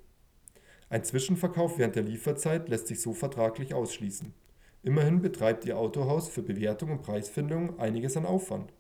Ein 0.90 1.04
Zwischenverkauf 1.04 1.78
während 1.78 1.96
der 1.96 2.02
Lieferzeit 2.02 2.68
lässt 2.68 2.88
sich 2.88 3.00
so 3.00 3.14
vertraglich 3.14 3.76
ausschließen. 3.76 4.34
Immerhin 4.82 5.22
betreibt 5.22 5.66
Ihr 5.66 5.78
Autohaus 5.78 6.30
für 6.30 6.42
Bewertung 6.42 6.90
und 6.90 7.04
Preisfindung 7.04 7.78
einiges 7.78 8.18
an 8.18 8.26
Aufwand. 8.26 8.74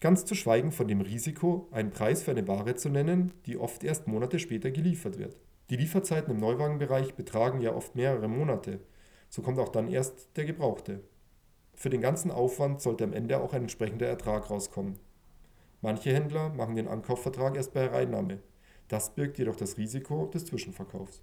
Ganz 0.00 0.26
zu 0.26 0.34
schweigen 0.34 0.70
von 0.70 0.86
dem 0.86 1.00
Risiko, 1.00 1.68
einen 1.70 1.88
Preis 1.88 2.22
für 2.22 2.32
eine 2.32 2.46
Ware 2.46 2.74
zu 2.74 2.90
nennen, 2.90 3.32
die 3.46 3.56
oft 3.56 3.82
erst 3.82 4.08
Monate 4.08 4.40
später 4.40 4.70
geliefert 4.70 5.18
wird. 5.18 5.38
Die 5.70 5.76
Lieferzeiten 5.76 6.34
im 6.34 6.38
Neuwagenbereich 6.38 7.14
betragen 7.14 7.62
ja 7.62 7.74
oft 7.74 7.96
mehrere 7.96 8.28
Monate. 8.28 8.80
So 9.30 9.40
kommt 9.40 9.58
auch 9.58 9.70
dann 9.70 9.88
erst 9.88 10.36
der 10.36 10.44
Gebrauchte. 10.44 11.00
Für 11.74 11.90
den 11.90 12.00
ganzen 12.00 12.30
Aufwand 12.30 12.80
sollte 12.80 13.04
am 13.04 13.12
Ende 13.12 13.40
auch 13.40 13.52
ein 13.52 13.62
entsprechender 13.62 14.06
Ertrag 14.06 14.50
rauskommen. 14.50 14.98
Manche 15.80 16.12
Händler 16.12 16.50
machen 16.50 16.76
den 16.76 16.88
Ankaufvertrag 16.88 17.56
erst 17.56 17.74
bei 17.74 17.82
Hereinnahme. 17.82 18.38
Das 18.88 19.14
birgt 19.14 19.38
jedoch 19.38 19.56
das 19.56 19.78
Risiko 19.78 20.26
des 20.26 20.44
Zwischenverkaufs. 20.44 21.22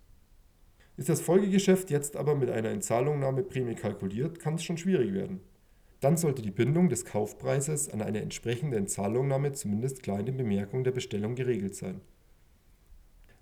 Ist 0.97 1.07
das 1.07 1.21
Folgegeschäft 1.21 1.91
jetzt 1.91 2.17
aber 2.17 2.35
mit 2.35 2.49
einer 2.49 2.71
Inzahlungnahmeprämie 2.71 3.75
kalkuliert, 3.75 4.39
kann 4.39 4.55
es 4.55 4.63
schon 4.63 4.77
schwierig 4.77 5.13
werden. 5.13 5.39
Dann 6.01 6.17
sollte 6.17 6.41
die 6.41 6.51
Bindung 6.51 6.89
des 6.89 7.05
Kaufpreises 7.05 7.89
an 7.89 8.01
eine 8.01 8.21
entsprechende 8.21 8.77
Inzahlungnahme 8.77 9.53
zumindest 9.53 10.03
klar 10.03 10.19
in 10.19 10.25
den 10.25 10.37
Bemerkungen 10.37 10.83
der 10.83 10.91
Bestellung 10.91 11.35
geregelt 11.35 11.75
sein. 11.75 12.01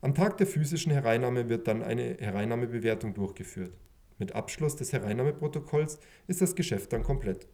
Am 0.02 0.14
Tag 0.14 0.38
der 0.38 0.46
physischen 0.46 0.92
Hereinnahme 0.92 1.50
wird 1.50 1.68
dann 1.68 1.82
eine 1.82 2.18
Hereinnahmebewertung 2.20 3.16
durchgeführt. 3.16 3.74
Mit 4.18 4.34
Abschluss 4.34 4.76
des 4.76 4.94
Hereinnahmeprotokolls 4.94 6.00
ist 6.28 6.42
das 6.42 6.56
Geschäft 6.56 6.94
dann 6.94 7.04
komplett. 7.04 7.48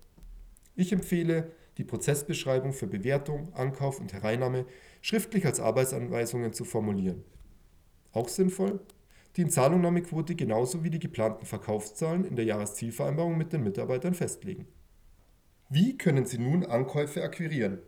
Ich 0.75 0.91
empfehle, 0.91 1.51
die 1.77 1.84
Prozessbeschreibung 1.84 2.74
für 2.74 2.88
Bewertung, 2.88 3.53
Ankauf 3.53 4.00
und 4.00 4.13
Hereinnahme 4.13 4.65
schriftlich 5.01 5.46
als 5.46 5.60
Arbeitsanweisungen 5.60 6.53
zu 6.53 6.65
formulieren. 6.65 7.24
Auch 8.12 8.29
sinnvoll, 8.29 8.79
die 9.36 9.41
Inzahlungnahmequote 9.41 10.36
genauso 10.36 10.84
wie 10.84 10.89
die 10.89 11.00
geplanten 11.00 11.46
Verkaufszahlen 11.46 12.25
in 12.25 12.36
der 12.36 12.46
Jahreszielvereinbarung 12.46 13.38
mit 13.38 13.51
den 13.51 13.63
Mitarbeitern 13.63 14.13
festlegen. 14.13 14.67
Wie 15.70 15.98
können 15.98 16.25
Sie 16.25 16.38
nun 16.38 16.65
Ankäufe 16.65 17.24
akquirieren? 17.24 17.79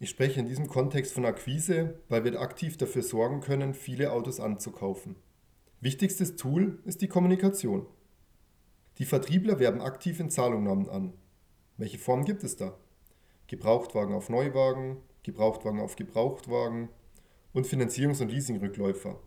Ich 0.00 0.10
spreche 0.10 0.40
in 0.40 0.46
diesem 0.46 0.66
Kontext 0.66 1.12
von 1.12 1.24
Akquise, 1.24 2.00
weil 2.08 2.24
wir 2.24 2.40
aktiv 2.40 2.76
dafür 2.76 3.02
sorgen 3.02 3.40
können, 3.40 3.74
viele 3.74 4.10
Autos 4.10 4.40
anzukaufen. 4.40 5.14
Wichtigstes 5.84 6.36
Tool 6.36 6.78
ist 6.86 7.02
die 7.02 7.08
Kommunikation. 7.08 7.84
Die 8.96 9.04
Vertriebler 9.04 9.58
werben 9.58 9.82
aktiv 9.82 10.18
in 10.18 10.30
Zahlungnahmen 10.30 10.88
an. 10.88 11.12
Welche 11.76 11.98
Form 11.98 12.24
gibt 12.24 12.42
es 12.42 12.56
da? 12.56 12.74
Gebrauchtwagen 13.48 14.14
auf 14.14 14.30
Neuwagen, 14.30 14.96
Gebrauchtwagen 15.24 15.80
auf 15.80 15.96
Gebrauchtwagen 15.96 16.88
und 17.52 17.66
Finanzierungs- 17.66 18.22
und 18.22 18.32
Leasingrückläufer 18.32 19.20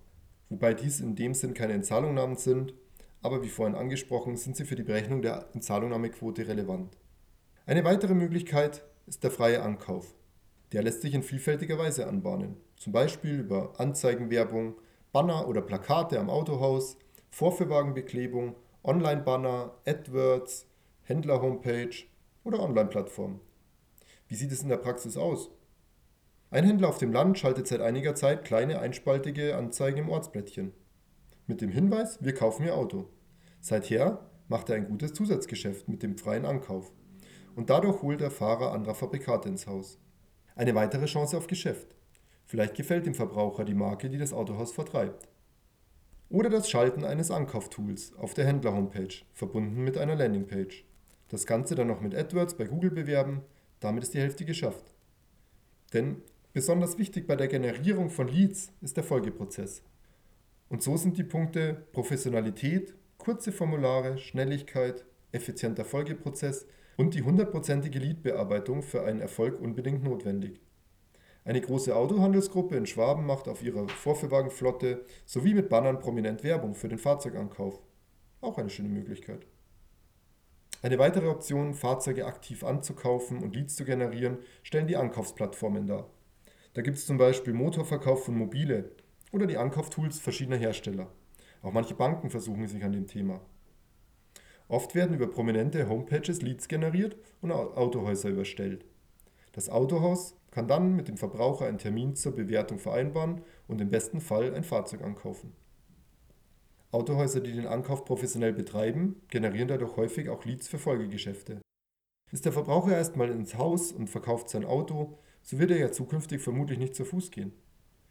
wobei 0.49 0.73
dies 0.73 0.99
in 0.99 1.15
dem 1.15 1.35
Sinn 1.35 1.53
keine 1.53 1.73
Entzahlungnahmen 1.73 2.37
sind, 2.37 2.73
aber 3.21 3.43
wie 3.43 3.49
vorhin 3.49 3.75
angesprochen, 3.75 4.35
sind 4.35 4.55
sie 4.55 4.65
für 4.65 4.75
die 4.75 4.81
Berechnung 4.81 5.21
der 5.21 5.49
Entzahlungnahmequote 5.53 6.47
relevant. 6.47 6.97
Eine 7.67 7.83
weitere 7.83 8.15
Möglichkeit 8.15 8.83
ist 9.05 9.23
der 9.23 9.29
freie 9.29 9.61
Ankauf. 9.61 10.15
Der 10.71 10.81
lässt 10.81 11.03
sich 11.03 11.13
in 11.13 11.21
vielfältiger 11.21 11.77
Weise 11.77 12.07
anbahnen, 12.07 12.57
zum 12.77 12.93
Beispiel 12.93 13.41
über 13.41 13.79
Anzeigenwerbung, 13.79 14.73
Banner 15.11 15.47
oder 15.47 15.61
Plakate 15.61 16.19
am 16.19 16.29
Autohaus, 16.29 16.97
Vorführwagenbeklebung, 17.31 18.55
Online-Banner, 18.83 19.73
AdWords, 19.85 20.67
Händler-Homepage 21.03 22.05
oder 22.43 22.59
Online-Plattform. 22.59 23.39
Wie 24.27 24.35
sieht 24.35 24.51
es 24.51 24.63
in 24.63 24.69
der 24.69 24.77
Praxis 24.77 25.17
aus? 25.17 25.49
Ein 26.49 26.63
Händler 26.63 26.89
auf 26.89 26.97
dem 26.97 27.11
Land 27.11 27.37
schaltet 27.37 27.67
seit 27.67 27.81
einiger 27.81 28.15
Zeit 28.15 28.45
kleine 28.45 28.79
einspaltige 28.79 29.55
Anzeigen 29.57 29.99
im 29.99 30.09
Ortsblättchen. 30.09 30.73
Mit 31.45 31.61
dem 31.61 31.71
Hinweis, 31.71 32.23
wir 32.23 32.33
kaufen 32.33 32.65
Ihr 32.65 32.75
Auto. 32.75 33.09
Seither 33.59 34.29
macht 34.47 34.69
er 34.69 34.77
ein 34.77 34.87
gutes 34.87 35.13
Zusatzgeschäft 35.13 35.89
mit 35.89 36.03
dem 36.03 36.17
freien 36.17 36.45
Ankauf. 36.45 36.91
Und 37.55 37.69
dadurch 37.69 38.01
holt 38.01 38.21
der 38.21 38.31
Fahrer 38.31 38.71
anderer 38.71 38.95
Fabrikate 38.95 39.49
ins 39.49 39.67
Haus. 39.67 39.99
Eine 40.55 40.75
weitere 40.75 41.05
Chance 41.05 41.37
auf 41.37 41.47
Geschäft. 41.47 41.96
Vielleicht 42.47 42.75
gefällt 42.75 43.05
dem 43.05 43.13
Verbraucher 43.13 43.63
die 43.63 43.75
Marke, 43.75 44.09
die 44.09 44.17
das 44.17 44.33
Autohaus 44.33 44.71
vertreibt. 44.71 45.27
Oder 46.29 46.49
das 46.49 46.69
Schalten 46.69 47.05
eines 47.05 47.29
Ankauftools 47.29 48.13
auf 48.17 48.33
der 48.33 48.45
Händler-Homepage, 48.45 49.13
verbunden 49.33 49.83
mit 49.83 49.97
einer 49.97 50.15
Landingpage. 50.15 50.83
Das 51.29 51.45
Ganze 51.45 51.75
dann 51.75 51.87
noch 51.87 52.01
mit 52.01 52.15
AdWords 52.15 52.55
bei 52.55 52.65
Google 52.65 52.89
bewerben, 52.89 53.43
damit 53.79 54.03
ist 54.03 54.15
die 54.15 54.19
Hälfte 54.19 54.43
geschafft. 54.43 54.85
Denn 55.93 56.23
Besonders 56.57 56.97
wichtig 56.97 57.27
bei 57.27 57.35
der 57.35 57.47
Generierung 57.47 58.09
von 58.09 58.27
Leads 58.27 58.71
ist 58.81 58.97
der 58.97 59.03
Folgeprozess. 59.03 59.83
Und 60.69 60.81
so 60.81 60.97
sind 60.97 61.15
die 61.19 61.23
Punkte 61.23 61.85
Professionalität, 61.91 62.95
kurze 63.19 63.51
Formulare, 63.51 64.17
Schnelligkeit, 64.17 65.05
effizienter 65.31 65.85
Folgeprozess 65.85 66.65
und 66.95 67.13
die 67.13 67.21
hundertprozentige 67.21 67.99
Leadbearbeitung 67.99 68.81
für 68.81 69.03
einen 69.03 69.21
Erfolg 69.21 69.61
unbedingt 69.61 70.03
notwendig. 70.03 70.59
Eine 71.47 71.61
große 71.61 71.95
Autohandelsgruppe 71.95 72.75
in 72.75 72.85
Schwaben 72.85 73.25
macht 73.25 73.47
auf 73.47 73.63
ihrer 73.63 73.87
Vorführwagenflotte 73.87 75.05
sowie 75.25 75.53
mit 75.53 75.69
Bannern 75.69 75.97
prominent 75.97 76.43
Werbung 76.43 76.75
für 76.75 76.89
den 76.89 76.97
Fahrzeugankauf. 76.97 77.79
Auch 78.41 78.57
eine 78.57 78.69
schöne 78.69 78.89
Möglichkeit. 78.89 79.47
Eine 80.81 80.99
weitere 80.99 81.29
Option, 81.29 81.73
Fahrzeuge 81.73 82.25
aktiv 82.25 82.65
anzukaufen 82.65 83.41
und 83.41 83.55
Leads 83.55 83.77
zu 83.77 83.85
generieren, 83.85 84.39
stellen 84.61 84.87
die 84.87 84.97
Ankaufsplattformen 84.97 85.87
dar. 85.87 86.09
Da 86.73 86.81
gibt 86.81 86.97
es 86.97 87.05
zum 87.05 87.17
Beispiel 87.17 87.53
Motorverkauf 87.53 88.25
von 88.25 88.37
Mobile 88.37 88.91
oder 89.31 89.47
die 89.47 89.57
Ankauftools 89.57 90.19
verschiedener 90.19 90.57
Hersteller. 90.57 91.07
Auch 91.61 91.71
manche 91.71 91.95
Banken 91.95 92.29
versuchen 92.29 92.67
sich 92.67 92.83
an 92.83 92.91
dem 92.91 93.07
Thema. 93.07 93.39
Oft 94.67 94.95
werden 94.95 95.15
über 95.15 95.27
prominente 95.27 95.87
Homepages 95.87 96.41
Leads 96.41 96.67
generiert 96.67 97.15
und 97.39 97.53
Autohäuser 97.53 98.27
überstellt. 98.27 98.83
Das 99.57 99.69
Autohaus 99.69 100.35
kann 100.51 100.67
dann 100.67 100.95
mit 100.95 101.07
dem 101.07 101.17
Verbraucher 101.17 101.65
einen 101.65 101.79
Termin 101.79 102.15
zur 102.15 102.35
Bewertung 102.35 102.77
vereinbaren 102.77 103.41
und 103.67 103.81
im 103.81 103.89
besten 103.89 104.21
Fall 104.21 104.53
ein 104.53 104.63
Fahrzeug 104.63 105.01
ankaufen. 105.01 105.51
Autohäuser, 106.91 107.39
die 107.39 107.53
den 107.53 107.65
Ankauf 107.65 108.05
professionell 108.05 108.53
betreiben, 108.53 109.19
generieren 109.29 109.67
dadurch 109.67 109.97
häufig 109.97 110.29
auch 110.29 110.45
Leads 110.45 110.67
für 110.67 110.77
Folgegeschäfte. 110.77 111.59
Ist 112.31 112.45
der 112.45 112.51
Verbraucher 112.51 112.91
erstmal 112.91 113.31
ins 113.31 113.57
Haus 113.57 113.91
und 113.91 114.11
verkauft 114.11 114.47
sein 114.49 114.63
Auto, 114.63 115.17
so 115.41 115.57
wird 115.57 115.71
er 115.71 115.79
ja 115.79 115.91
zukünftig 115.91 116.39
vermutlich 116.39 116.77
nicht 116.77 116.93
zu 116.93 117.03
Fuß 117.03 117.31
gehen. 117.31 117.51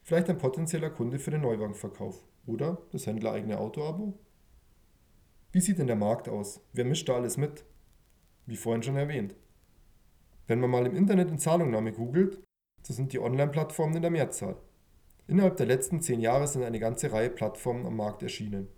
Vielleicht 0.03 0.29
ein 0.29 0.39
potenzieller 0.39 0.89
Kunde 0.89 1.17
für 1.17 1.31
den 1.31 1.43
Neuwagenverkauf 1.43 2.25
oder 2.45 2.81
das 2.91 3.07
händlereigene 3.07 3.57
Autoabo? 3.57 4.19
Wie 5.53 5.61
sieht 5.61 5.79
denn 5.79 5.87
der 5.87 5.95
Markt 5.95 6.27
aus? 6.27 6.59
Wer 6.73 6.83
mischt 6.83 7.07
da 7.07 7.15
alles 7.15 7.37
mit? 7.37 7.63
Wie 8.45 8.57
vorhin 8.57 8.83
schon 8.83 8.97
erwähnt. 8.97 9.33
Wenn 10.47 10.61
man 10.61 10.69
mal 10.69 10.85
im 10.85 10.95
Internet 10.95 11.29
in 11.29 11.39
Zahlungnahme 11.39 11.91
googelt, 11.91 12.41
so 12.81 12.93
sind 12.93 13.11
die 13.11 13.19
Online-Plattformen 13.19 13.97
in 13.97 14.01
der 14.01 14.11
Mehrzahl. 14.11 14.55
Innerhalb 15.27 15.57
der 15.57 15.65
letzten 15.65 16.01
zehn 16.01 16.21
Jahre 16.21 16.47
sind 16.47 16.63
eine 16.63 16.79
ganze 16.79 17.11
Reihe 17.11 17.29
Plattformen 17.29 17.85
am 17.85 17.97
Markt 17.97 18.23
erschienen. 18.23 18.69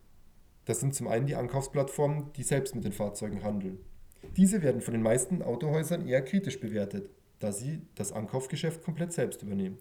Das 0.66 0.80
sind 0.80 0.96
zum 0.96 1.08
einen 1.08 1.28
die 1.28 1.36
Ankaufsplattformen, 1.36 2.34
die 2.34 2.42
selbst 2.42 2.74
mit 2.74 2.86
den 2.86 2.92
Fahrzeugen 2.92 3.44
handeln. 3.44 3.78
Diese 4.36 4.64
werden 4.64 4.82
von 4.82 4.94
den 4.94 5.04
meisten 5.04 5.44
Autohäusern 5.44 6.08
eher 6.08 6.24
kritisch 6.24 6.60
bewertet, 6.60 7.12
da 7.38 7.52
sie 7.52 7.84
das 7.94 8.12
Ankaufsgeschäft 8.12 8.84
komplett 8.84 9.14
selbst 9.14 9.44
übernehmen. 9.44 9.78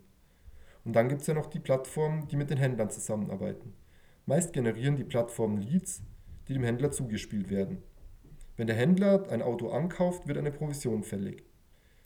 Und 0.85 0.95
dann 0.95 1.09
gibt 1.09 1.23
es 1.23 1.27
ja 1.27 1.35
noch 1.35 1.47
die 1.47 1.59
Plattformen, 1.59 2.29
die 2.29 2.37
mit 2.37 2.51
den 2.51 2.59
Händlern 2.59 2.91
zusammenarbeiten. 2.91 3.73
Meist 4.27 4.53
generieren 4.53 4.97
die 4.97 5.05
Plattformen 5.05 5.63
Leads, 5.63 6.03
die 6.49 6.53
dem 6.53 6.65
Händler 6.65 6.91
zugespielt 6.91 7.49
werden. 7.49 7.83
Wenn 8.59 8.67
der 8.67 8.77
Händler 8.77 9.27
ein 9.31 9.41
Auto 9.41 9.71
ankauft, 9.71 10.29
wird 10.29 10.37
eine 10.37 10.53
Provision 10.53 11.03
fällig. 11.03 11.48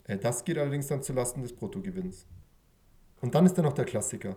Äh, 0.05 0.17
das 0.17 0.43
geht 0.45 0.57
allerdings 0.57 0.87
dann 0.87 1.03
zulasten 1.03 1.41
des 1.41 1.53
Bruttogewinns. 1.53 2.25
Und 3.21 3.35
dann 3.35 3.45
ist 3.45 3.57
da 3.57 3.61
noch 3.61 3.73
der 3.73 3.85
Klassiker, 3.85 4.35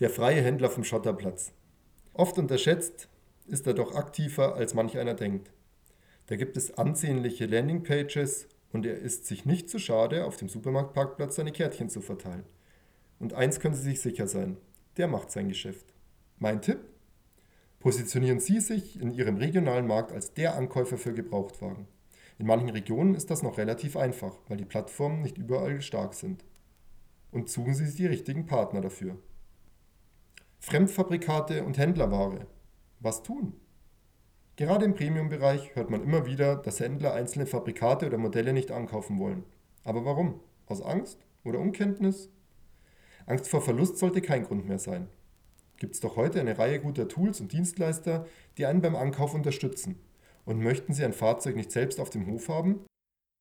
der 0.00 0.10
freie 0.10 0.42
Händler 0.42 0.70
vom 0.70 0.84
Schotterplatz. 0.84 1.52
Oft 2.14 2.38
unterschätzt 2.38 3.08
ist 3.46 3.66
er 3.66 3.74
doch 3.74 3.94
aktiver, 3.94 4.54
als 4.54 4.74
manch 4.74 4.98
einer 4.98 5.14
denkt. 5.14 5.50
Da 6.26 6.36
gibt 6.36 6.56
es 6.56 6.78
ansehnliche 6.78 7.46
Landingpages 7.46 8.48
und 8.72 8.86
er 8.86 8.96
ist 8.98 9.26
sich 9.26 9.44
nicht 9.44 9.68
zu 9.68 9.78
schade, 9.78 10.24
auf 10.24 10.36
dem 10.36 10.48
Supermarktparkplatz 10.48 11.36
seine 11.36 11.52
Kärtchen 11.52 11.88
zu 11.88 12.00
verteilen. 12.00 12.44
Und 13.18 13.34
eins 13.34 13.60
können 13.60 13.74
Sie 13.74 13.82
sich 13.82 14.00
sicher 14.00 14.26
sein, 14.26 14.56
der 14.96 15.08
macht 15.08 15.30
sein 15.30 15.48
Geschäft. 15.48 15.92
Mein 16.38 16.62
Tipp? 16.62 16.78
Positionieren 17.80 18.40
Sie 18.40 18.60
sich 18.60 19.00
in 19.00 19.12
Ihrem 19.12 19.36
regionalen 19.36 19.86
Markt 19.86 20.12
als 20.12 20.32
der 20.34 20.54
Ankäufer 20.54 20.96
für 20.96 21.12
Gebrauchtwagen. 21.12 21.88
In 22.42 22.48
manchen 22.48 22.70
Regionen 22.70 23.14
ist 23.14 23.30
das 23.30 23.44
noch 23.44 23.56
relativ 23.56 23.96
einfach, 23.96 24.36
weil 24.48 24.56
die 24.56 24.64
Plattformen 24.64 25.22
nicht 25.22 25.38
überall 25.38 25.80
stark 25.80 26.12
sind. 26.12 26.44
Und 27.30 27.48
suchen 27.48 27.72
Sie 27.72 27.86
sich 27.86 27.94
die 27.94 28.06
richtigen 28.06 28.46
Partner 28.46 28.80
dafür. 28.80 29.16
Fremdfabrikate 30.58 31.62
und 31.62 31.78
Händlerware. 31.78 32.48
Was 32.98 33.22
tun? 33.22 33.52
Gerade 34.56 34.84
im 34.84 34.94
Premium-Bereich 34.94 35.76
hört 35.76 35.90
man 35.90 36.02
immer 36.02 36.26
wieder, 36.26 36.56
dass 36.56 36.80
Händler 36.80 37.14
einzelne 37.14 37.46
Fabrikate 37.46 38.08
oder 38.08 38.18
Modelle 38.18 38.52
nicht 38.52 38.72
ankaufen 38.72 39.20
wollen. 39.20 39.44
Aber 39.84 40.04
warum? 40.04 40.40
Aus 40.66 40.82
Angst 40.82 41.24
oder 41.44 41.60
Unkenntnis? 41.60 42.28
Angst 43.24 43.48
vor 43.48 43.62
Verlust 43.62 43.98
sollte 43.98 44.20
kein 44.20 44.42
Grund 44.42 44.66
mehr 44.66 44.80
sein. 44.80 45.06
Gibt 45.76 45.94
es 45.94 46.00
doch 46.00 46.16
heute 46.16 46.40
eine 46.40 46.58
Reihe 46.58 46.80
guter 46.80 47.06
Tools 47.06 47.40
und 47.40 47.52
Dienstleister, 47.52 48.26
die 48.58 48.66
einen 48.66 48.82
beim 48.82 48.96
Ankauf 48.96 49.32
unterstützen. 49.32 50.00
Und 50.44 50.60
möchten 50.60 50.92
Sie 50.92 51.04
ein 51.04 51.12
Fahrzeug 51.12 51.56
nicht 51.56 51.70
selbst 51.70 52.00
auf 52.00 52.10
dem 52.10 52.26
Hof 52.26 52.48
haben? 52.48 52.84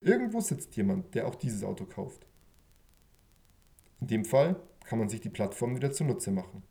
Irgendwo 0.03 0.39
sitzt 0.39 0.75
jemand, 0.75 1.13
der 1.15 1.27
auch 1.27 1.35
dieses 1.35 1.63
Auto 1.63 1.85
kauft. 1.85 2.25
In 3.99 4.07
dem 4.07 4.25
Fall 4.25 4.55
kann 4.85 4.99
man 4.99 5.09
sich 5.09 5.21
die 5.21 5.29
Plattform 5.29 5.75
wieder 5.75 5.91
zunutze 5.91 6.31
machen. 6.31 6.63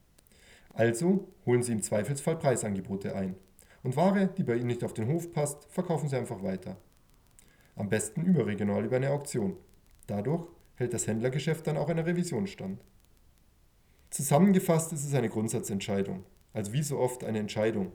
Also 0.74 1.28
holen 1.46 1.62
Sie 1.62 1.72
im 1.72 1.82
Zweifelsfall 1.82 2.36
Preisangebote 2.36 3.14
ein. 3.14 3.36
Und 3.82 3.96
Ware, 3.96 4.28
die 4.28 4.42
bei 4.42 4.56
Ihnen 4.56 4.66
nicht 4.66 4.84
auf 4.84 4.94
den 4.94 5.08
Hof 5.08 5.32
passt, 5.32 5.64
verkaufen 5.70 6.08
Sie 6.08 6.16
einfach 6.16 6.42
weiter. 6.42 6.76
Am 7.76 7.88
besten 7.88 8.22
überregional 8.22 8.84
über 8.84 8.96
eine 8.96 9.10
Auktion. 9.10 9.56
Dadurch 10.06 10.46
hält 10.74 10.92
das 10.92 11.06
Händlergeschäft 11.06 11.66
dann 11.66 11.76
auch 11.76 11.88
einer 11.88 12.06
Revision 12.06 12.46
stand. 12.46 12.80
Zusammengefasst 14.10 14.92
ist 14.92 15.04
es 15.04 15.14
eine 15.14 15.28
Grundsatzentscheidung, 15.28 16.24
also 16.52 16.72
wie 16.72 16.82
so 16.82 16.98
oft 16.98 17.22
eine 17.22 17.38
Entscheidung, 17.38 17.92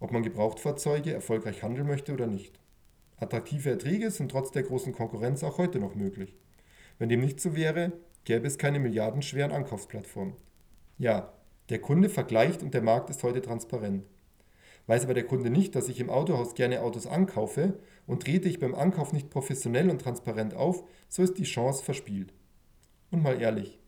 ob 0.00 0.12
man 0.12 0.22
Gebrauchtfahrzeuge 0.22 1.12
erfolgreich 1.12 1.62
handeln 1.62 1.86
möchte 1.86 2.12
oder 2.12 2.26
nicht. 2.26 2.58
Attraktive 3.18 3.70
Erträge 3.70 4.10
sind 4.10 4.30
trotz 4.30 4.50
der 4.50 4.62
großen 4.62 4.92
Konkurrenz 4.92 5.42
auch 5.42 5.58
heute 5.58 5.78
noch 5.78 5.94
möglich. 5.94 6.36
Wenn 6.98 7.08
dem 7.08 7.20
nicht 7.20 7.40
so 7.40 7.56
wäre, 7.56 7.92
gäbe 8.24 8.46
es 8.46 8.58
keine 8.58 8.78
milliardenschweren 8.78 9.52
Ankaufsplattformen. 9.52 10.34
Ja, 10.98 11.32
der 11.68 11.80
Kunde 11.80 12.08
vergleicht 12.08 12.62
und 12.62 12.74
der 12.74 12.82
Markt 12.82 13.10
ist 13.10 13.22
heute 13.22 13.42
transparent. 13.42 14.04
Weiß 14.86 15.04
aber 15.04 15.14
der 15.14 15.26
Kunde 15.26 15.50
nicht, 15.50 15.74
dass 15.74 15.88
ich 15.88 15.98
im 15.98 16.10
Autohaus 16.10 16.54
gerne 16.54 16.82
Autos 16.82 17.06
ankaufe 17.06 17.78
und 18.06 18.22
trete 18.22 18.48
ich 18.48 18.60
beim 18.60 18.74
Ankauf 18.74 19.12
nicht 19.12 19.30
professionell 19.30 19.90
und 19.90 20.00
transparent 20.00 20.54
auf, 20.54 20.84
so 21.08 21.22
ist 21.22 21.38
die 21.38 21.44
Chance 21.44 21.82
verspielt. 21.82 22.32
Und 23.10 23.22
mal 23.22 23.40
ehrlich, 23.40 23.80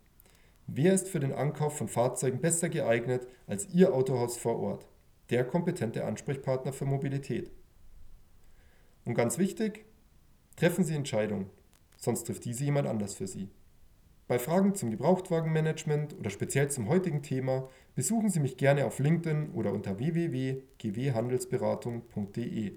wer 0.66 0.94
ist 0.94 1.08
für 1.08 1.20
den 1.20 1.32
Ankauf 1.32 1.78
von 1.78 1.88
Fahrzeugen 1.88 2.40
besser 2.40 2.68
geeignet 2.68 3.26
als 3.46 3.68
Ihr 3.72 3.94
Autohaus 3.94 4.36
vor 4.36 4.58
Ort, 4.58 4.86
der 5.30 5.44
kompetente 5.44 6.04
Ansprechpartner 6.04 6.72
für 6.72 6.84
Mobilität? 6.84 7.50
Und 9.04 9.14
ganz 9.14 9.38
wichtig, 9.38 9.86
treffen 10.56 10.84
Sie 10.84 10.94
Entscheidungen, 10.94 11.50
sonst 11.96 12.24
trifft 12.24 12.44
diese 12.44 12.64
jemand 12.64 12.88
anders 12.88 13.14
für 13.14 13.26
Sie. 13.26 13.50
Bei 14.28 14.38
Fragen 14.38 14.74
zum 14.74 14.90
Gebrauchtwagenmanagement 14.90 16.18
oder 16.18 16.28
speziell 16.28 16.70
zum 16.70 16.86
heutigen 16.88 17.22
Thema 17.22 17.70
besuchen 17.94 18.28
Sie 18.28 18.40
mich 18.40 18.58
gerne 18.58 18.84
auf 18.84 18.98
LinkedIn 18.98 19.52
oder 19.52 19.72
unter 19.72 19.98
www.gwhandelsberatung.de. 19.98 22.76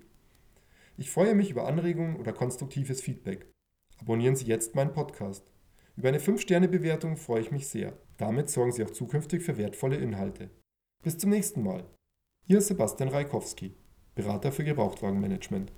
Ich 0.97 1.09
freue 1.09 1.35
mich 1.35 1.51
über 1.51 1.67
Anregungen 1.67 2.15
oder 2.15 2.31
konstruktives 2.31 3.01
Feedback. 3.01 3.47
Abonnieren 3.99 4.37
Sie 4.37 4.45
jetzt 4.45 4.75
meinen 4.75 4.93
Podcast. 4.93 5.51
Über 5.97 6.07
eine 6.07 6.19
5-Sterne-Bewertung 6.19 7.17
freue 7.17 7.41
ich 7.41 7.51
mich 7.51 7.67
sehr. 7.67 7.97
Damit 8.15 8.49
sorgen 8.49 8.71
Sie 8.71 8.85
auch 8.85 8.91
zukünftig 8.91 9.43
für 9.43 9.57
wertvolle 9.57 9.97
Inhalte. 9.97 10.49
Bis 11.03 11.17
zum 11.17 11.31
nächsten 11.31 11.63
Mal. 11.63 11.83
Ihr 12.47 12.59
Sebastian 12.59 13.09
Reikowski, 13.09 13.75
Berater 14.15 14.51
für 14.51 14.63
Gebrauchtwagenmanagement. 14.63 15.71